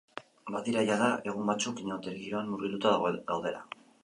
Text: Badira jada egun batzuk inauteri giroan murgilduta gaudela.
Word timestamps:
Badira 0.53 0.85
jada 0.87 1.09
egun 1.33 1.51
batzuk 1.51 1.83
inauteri 1.85 2.23
giroan 2.25 2.51
murgilduta 2.55 2.97
gaudela. 3.37 3.67